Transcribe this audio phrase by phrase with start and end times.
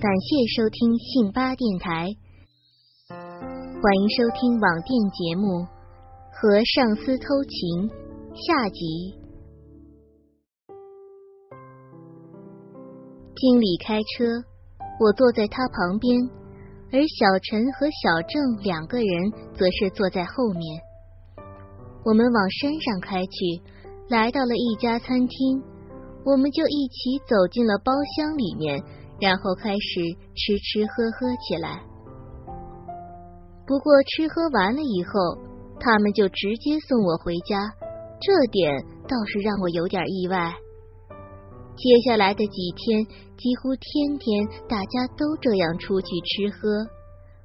[0.00, 2.06] 感谢收听信八电台，
[3.10, 5.58] 欢迎收听网店节目
[6.30, 7.90] 《和上司偷情》
[8.30, 9.18] 下集。
[13.34, 14.22] 经理开车，
[15.00, 16.14] 我坐在他旁边，
[16.92, 20.62] 而小陈和小郑两个人则是坐在后面。
[22.04, 23.60] 我们往山上开去，
[24.08, 25.60] 来到了一家餐厅，
[26.24, 28.80] 我们就一起走进了包厢里面，
[29.20, 30.00] 然后开始
[30.34, 31.82] 吃吃喝喝起来。
[33.66, 35.38] 不过吃喝完了以后，
[35.78, 37.70] 他们就直接送我回家，
[38.20, 40.54] 这点倒是让我有点意外。
[41.76, 43.04] 接下来的几天，
[43.36, 46.68] 几乎天天大家都这样出去吃喝，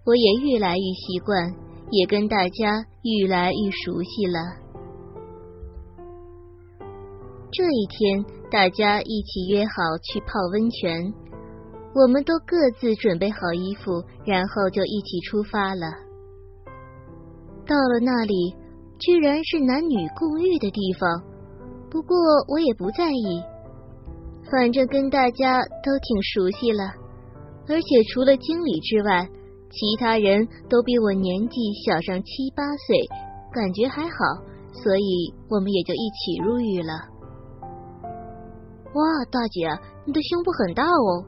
[0.05, 1.53] 我也越来越习惯，
[1.91, 4.39] 也跟大家越来越熟悉了。
[7.52, 9.71] 这一天，大家一起约好
[10.02, 11.13] 去泡温泉，
[11.95, 15.86] 我们都各自准备好衣服，然后就一起出发了。
[17.67, 18.55] 到了那里，
[18.99, 21.21] 居然是男女共浴的地方，
[21.91, 23.44] 不过我也不在意。
[24.52, 26.83] 反正跟大家都挺熟悉了，
[27.69, 29.30] 而且除了经理之外，
[29.69, 31.55] 其他人都比我年纪
[31.86, 33.08] 小上七八岁，
[33.52, 34.17] 感觉还好，
[34.73, 36.94] 所以我们也就一起入浴了。
[38.94, 39.69] 哇，大姐，
[40.05, 41.25] 你的胸部很大哦！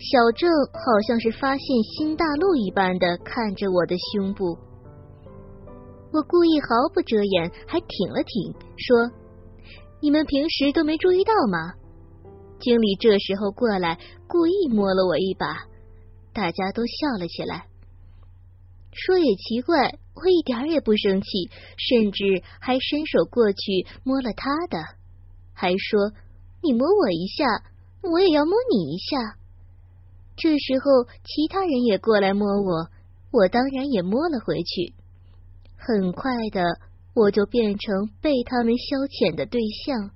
[0.00, 4.56] 小郑好像是发现新大陆一般的看着我的胸部，
[6.10, 9.10] 我故意毫不遮掩，还挺了挺，说
[10.00, 11.74] ：“你们平时都没注意到吗？”
[12.60, 15.68] 经理这时候过来，故意摸了我一把，
[16.32, 17.66] 大家都笑了起来。
[18.92, 21.28] 说也奇怪，我一点也不生气，
[21.76, 24.82] 甚至还伸手过去摸了他的，
[25.52, 26.12] 还说
[26.64, 27.44] ：“你摸我一下，
[28.02, 29.36] 我也要摸你一下。”
[30.40, 32.88] 这时候其他人也过来摸我，
[33.30, 34.94] 我当然也摸了回去。
[35.76, 36.64] 很快的，
[37.14, 40.10] 我就变成被他们消遣的对象。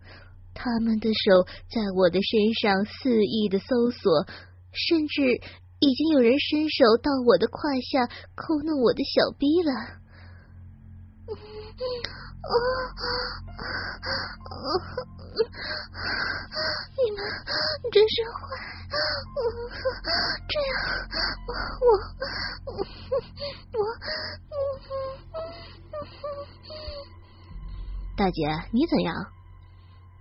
[0.54, 4.24] 他们的手在我的身上肆意的搜索，
[4.72, 5.20] 甚至
[5.80, 9.72] 已经有人伸手到我的胯下抠弄我的小逼了。
[12.44, 12.53] 啊
[16.97, 17.19] 你们
[17.93, 18.38] 真是坏！
[20.49, 20.72] 这样，
[21.47, 21.50] 我
[21.84, 21.88] 我
[23.72, 23.83] 我
[28.16, 29.15] 大姐，你怎样？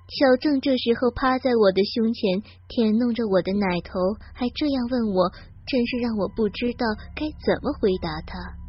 [0.10, 4.00] 小郑这时候趴在我的胸前，舔弄着我的奶头，
[4.34, 5.32] 还这样问我，
[5.68, 6.86] 真是让我不知道
[7.16, 8.63] 该怎么回答他。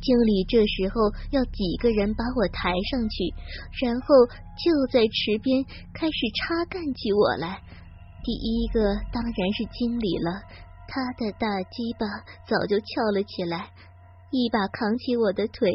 [0.00, 3.34] 经理这时候要几个人把我抬上去，
[3.84, 7.60] 然后就在池边开始插干起我来。
[8.24, 8.80] 第一个
[9.12, 10.42] 当然是经理了，
[10.88, 12.06] 他的大鸡巴
[12.48, 13.70] 早就翘了起来，
[14.30, 15.70] 一把扛起我的腿。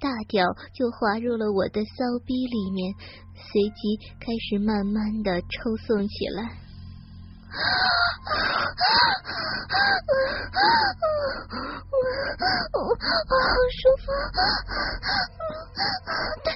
[0.00, 0.44] 大屌
[0.74, 2.92] 就滑入了我的骚逼里面，
[3.34, 6.58] 随即开始慢慢的抽送起来。
[12.92, 14.12] 我好舒服，
[16.44, 16.52] 对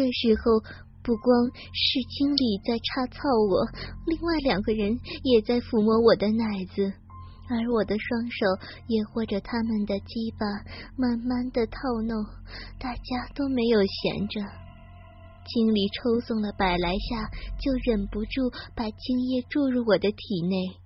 [0.00, 0.64] 这时候，
[1.02, 1.44] 不光
[1.74, 3.20] 是经理在插操
[3.50, 3.68] 我，
[4.06, 6.90] 另外两个人也在抚摸我的奶子，
[7.50, 8.46] 而我的双手
[8.88, 10.46] 也握着他们的鸡巴，
[10.96, 12.24] 慢慢的套弄，
[12.78, 14.40] 大家都没有闲着。
[15.44, 17.28] 经理抽送了百来下，
[17.60, 20.80] 就忍不住把精液注入我的体内，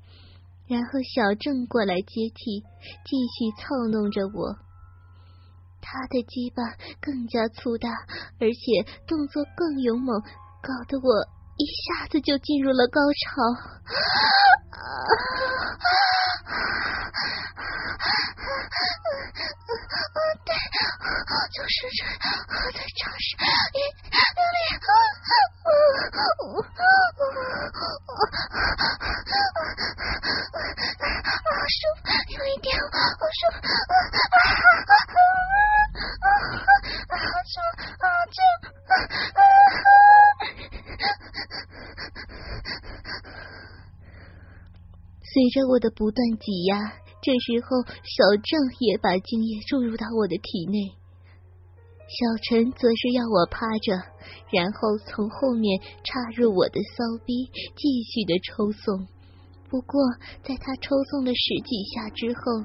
[0.66, 2.66] 然后小郑过来接替，
[3.06, 4.58] 继续操弄着我。
[5.84, 6.64] 他的鸡巴
[6.98, 7.90] 更加粗大，
[8.40, 10.18] 而且动作更勇猛，
[10.62, 11.28] 搞得我
[11.60, 13.42] 一下子就进入了高潮。
[13.52, 15.12] 啊啊啊
[15.84, 19.84] 啊啊啊啊啊啊啊啊啊。
[45.34, 46.78] 随着我的不断挤压。
[47.20, 50.94] 这时候，小郑也把精液注入到我的体内，
[52.06, 53.96] 小陈则是要我趴着，
[54.52, 59.08] 然后从后面插入我的骚逼，继续的抽送。
[59.70, 59.98] 不过，
[60.44, 62.62] 在他抽送了十几下之后，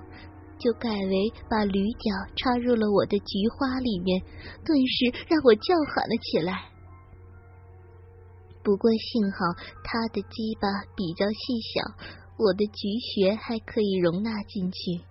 [0.60, 4.21] 就改为把驴角插入了我的菊花里面，
[4.63, 6.69] 顿时让我叫喊了起来。
[8.62, 9.39] 不过幸好
[9.86, 12.19] 他的鸡巴比较细小。
[12.39, 15.03] 我的菊穴还可以容纳进去，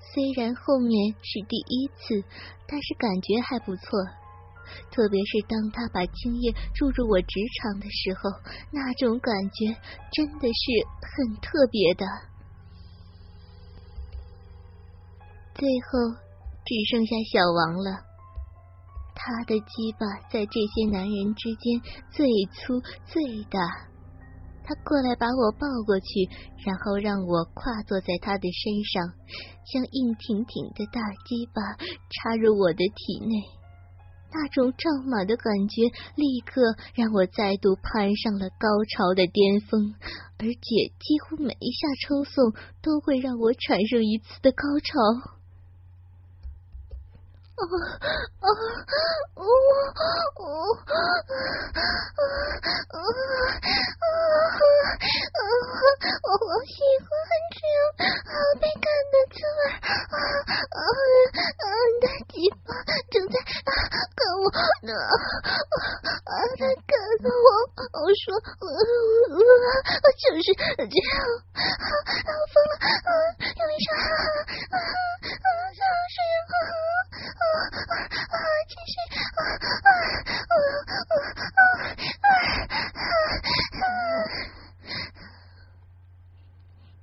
[0.00, 2.24] 虽然后面是第一次，
[2.66, 3.84] 但是感觉还不错。
[4.90, 7.28] 特别是当他把精液注入我直
[7.60, 8.30] 肠的时候，
[8.72, 9.76] 那种感觉
[10.10, 10.64] 真的是
[11.04, 12.06] 很特别的。
[15.54, 16.16] 最后
[16.64, 18.00] 只剩下小王了，
[19.14, 21.80] 他的鸡巴在这些男人之间
[22.10, 23.60] 最粗最大。
[24.66, 26.26] 他过来把我抱过去，
[26.66, 29.14] 然后让我跨坐在他的身上，
[29.70, 31.62] 将硬挺挺的大鸡巴
[32.10, 33.46] 插入我的体内。
[34.34, 35.82] 那种胀满的感觉
[36.16, 36.60] 立刻
[36.94, 39.94] 让我再度攀上了高潮的巅峰，
[40.36, 42.52] 而且几乎每一下抽送
[42.82, 45.38] 都会让我产生一次的高潮。
[47.56, 48.46] 啊啊！
[49.34, 52.20] 我我啊啊
[52.92, 52.98] 啊
[55.36, 55.48] 啊！
[56.22, 57.08] 我好喜欢
[57.56, 57.76] 这样
[58.26, 58.30] 好
[58.60, 60.14] 被干的滋味啊啊
[60.76, 60.84] 啊！
[62.02, 62.36] 大鸡
[62.66, 62.68] 巴
[63.10, 64.44] 正在干我
[64.82, 64.92] 呢
[66.26, 66.32] 啊！
[66.58, 66.92] 在干
[67.24, 67.28] 我，
[67.92, 68.68] 我说我
[69.32, 69.38] 我
[70.20, 71.08] 就是这样
[71.54, 71.58] 啊！
[72.52, 73.10] 疯了啊！
[73.40, 74.04] 有一声啊
[74.70, 74.76] 啊
[78.28, 78.38] 啊！
[78.68, 79.40] 就是啊。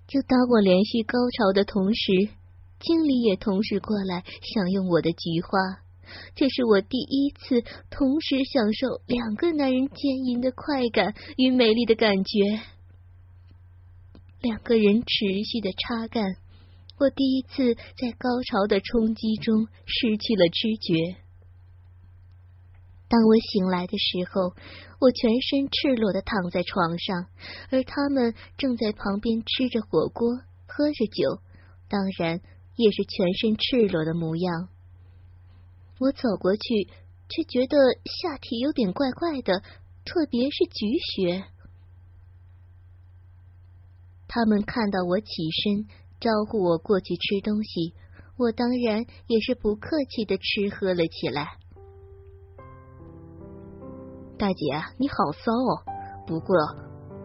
[0.08, 2.30] 就当我连续高潮的同时，
[2.80, 5.84] 经理也同时过来享用我的菊花。
[6.36, 12.40] 这是我第一次同时享受两个男人奸淫的快感与美丽的感觉。
[14.42, 16.36] 两个人持续的插干。
[17.00, 21.23] 我第一次在高潮的冲击中失去了知觉。
[23.14, 24.56] 当我醒来的时候，
[25.00, 27.28] 我全身赤裸的躺在床上，
[27.70, 31.40] 而他们正在旁边吃着火锅、喝着酒，
[31.88, 32.42] 当然
[32.76, 34.68] 也是全身赤裸的模样。
[36.00, 36.90] 我走过去，
[37.30, 39.62] 却觉得下体有点怪怪的，
[40.06, 41.46] 特别是菊穴。
[44.28, 45.28] 他们看到我起
[45.62, 45.86] 身。
[46.20, 47.94] 招呼我过去吃东西，
[48.38, 51.58] 我当然也是不客气的吃喝了起来。
[54.44, 55.72] 大姐，你好骚哦！
[56.28, 56.54] 不过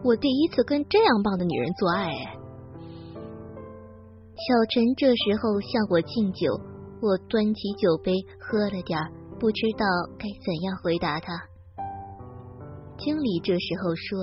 [0.05, 2.39] 我第一次跟这样棒的女人做爱哎。
[4.39, 6.47] 小陈这时候向我敬酒，
[7.01, 9.83] 我端起酒杯喝了点儿，不知道
[10.17, 11.33] 该怎样回答他。
[12.97, 14.17] 经理这时候说：“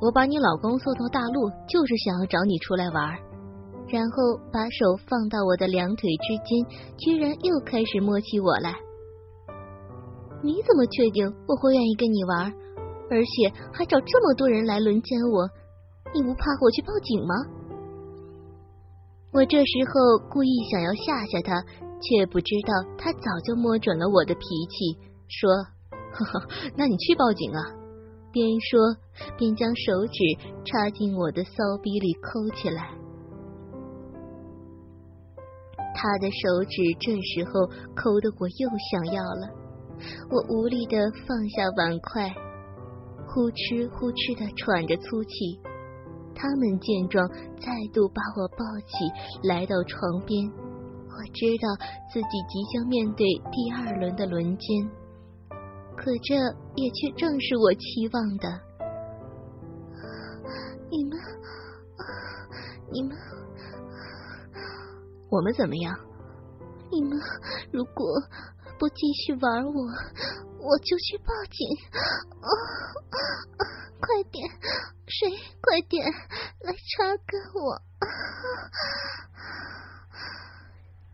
[0.00, 3.18] 我把你老公送到大陆，就是想要找你出来玩。”
[3.90, 8.76] 然后把手放到我的两腿之间，居然又开始摸起我来。
[10.44, 12.52] 你怎么确定我会愿意跟你玩？
[13.08, 15.48] 而且还找这么多人来轮奸我？
[16.12, 17.34] 你不怕我去报警吗？
[19.32, 21.64] 我这时候故意想要吓吓他，
[21.98, 24.98] 却不知道他早就摸准了我的脾气，
[25.28, 25.50] 说
[26.12, 26.46] ：“呵呵，
[26.76, 27.60] 那你去报警啊！”
[28.30, 28.78] 边说
[29.38, 30.18] 边将手指
[30.64, 32.90] 插进我的骚逼里抠起来。
[35.96, 39.48] 他的手指这时候抠得我又想要了，
[40.30, 40.96] 我无力的
[41.26, 42.28] 放下碗筷，
[43.26, 45.60] 呼哧呼哧的喘着粗气。
[46.34, 47.26] 他们见状，
[47.60, 50.50] 再度把我抱起来到床边。
[50.50, 51.68] 我知道
[52.12, 54.90] 自己即将面对第二轮的轮奸，
[55.96, 56.34] 可这
[56.74, 58.48] 也却正是我期望的。
[60.90, 61.18] 你们，
[62.92, 63.16] 你们。
[65.30, 65.96] 我们怎么样？
[66.90, 67.18] 你们
[67.72, 68.06] 如果
[68.84, 69.72] 不继续玩我，
[70.60, 71.66] 我就去报警！
[71.88, 72.48] 啊
[73.98, 74.46] 快点，
[75.06, 75.30] 谁
[75.62, 76.04] 快点
[76.60, 77.80] 来插根我！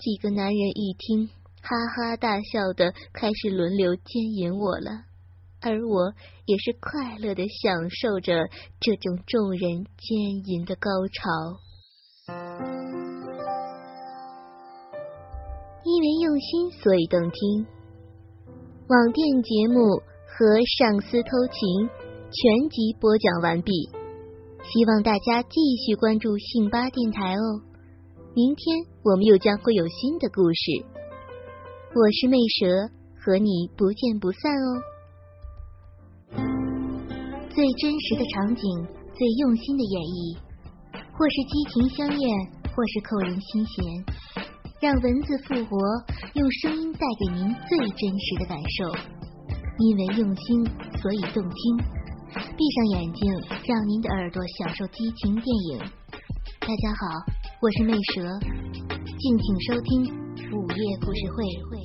[0.00, 1.28] 几个男人一听，
[1.62, 5.04] 哈哈大笑的开始轮流奸淫我了，
[5.60, 6.12] 而我
[6.46, 8.48] 也是快乐的享受着
[8.80, 12.89] 这种众人奸淫的高潮。
[15.82, 17.66] 因为用心，所以动听。
[18.88, 19.96] 网店节目
[20.26, 21.88] 和上司偷情
[22.30, 23.72] 全集播讲完毕，
[24.62, 27.62] 希望大家继续关注信巴电台哦。
[28.34, 30.84] 明天我们又将会有新的故事。
[31.94, 34.82] 我是魅蛇，和你不见不散哦。
[37.54, 40.36] 最真实的场景，最用心的演绎，
[41.16, 42.38] 或是激情相恋，
[42.76, 44.04] 或是扣人心弦。
[44.80, 45.76] 让文字复活，
[46.32, 48.88] 用声音带给您最真实的感受。
[49.76, 50.64] 因为用心，
[51.02, 51.76] 所以动听。
[52.56, 53.30] 闭上眼睛，
[53.66, 55.78] 让您的耳朵享受激情电影。
[56.60, 57.06] 大家好，
[57.60, 58.22] 我是魅蛇，
[59.18, 60.02] 敬请收听
[60.56, 61.79] 午夜故事会。